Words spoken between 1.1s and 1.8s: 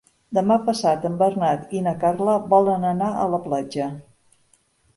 Bernat